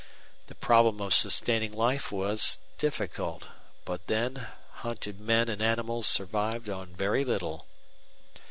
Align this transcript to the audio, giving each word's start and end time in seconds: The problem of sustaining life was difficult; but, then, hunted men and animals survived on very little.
The 0.47 0.55
problem 0.55 0.99
of 0.99 1.13
sustaining 1.13 1.73
life 1.73 2.11
was 2.11 2.57
difficult; 2.79 3.49
but, 3.85 4.07
then, 4.07 4.47
hunted 4.77 5.19
men 5.19 5.47
and 5.47 5.61
animals 5.61 6.07
survived 6.07 6.69
on 6.69 6.95
very 6.95 7.23
little. 7.23 7.67